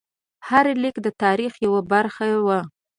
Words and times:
هر 0.49 0.65
لیک 0.81 0.95
د 1.05 1.07
تاریخ 1.23 1.53
یوه 1.65 1.81
برخه 1.91 2.27
وه. 2.45 2.59